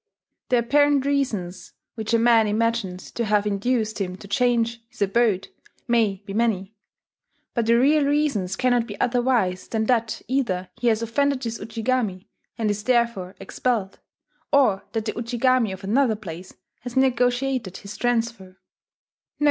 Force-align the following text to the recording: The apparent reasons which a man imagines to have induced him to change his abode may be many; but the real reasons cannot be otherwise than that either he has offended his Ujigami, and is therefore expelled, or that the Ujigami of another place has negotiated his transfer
The 0.49 0.57
apparent 0.57 1.05
reasons 1.05 1.73
which 1.93 2.11
a 2.11 2.17
man 2.17 2.47
imagines 2.47 3.11
to 3.11 3.23
have 3.25 3.45
induced 3.45 4.01
him 4.01 4.15
to 4.15 4.27
change 4.27 4.81
his 4.89 5.03
abode 5.03 5.49
may 5.87 6.23
be 6.25 6.33
many; 6.33 6.73
but 7.53 7.67
the 7.67 7.77
real 7.77 8.03
reasons 8.05 8.55
cannot 8.55 8.87
be 8.87 8.99
otherwise 8.99 9.67
than 9.67 9.85
that 9.85 10.23
either 10.27 10.69
he 10.75 10.87
has 10.87 11.03
offended 11.03 11.43
his 11.43 11.59
Ujigami, 11.59 12.27
and 12.57 12.71
is 12.71 12.83
therefore 12.85 13.35
expelled, 13.39 13.99
or 14.51 14.85
that 14.93 15.05
the 15.05 15.13
Ujigami 15.13 15.71
of 15.71 15.83
another 15.83 16.15
place 16.15 16.55
has 16.79 16.97
negotiated 16.97 17.77
his 17.77 17.95
transfer 17.95 18.57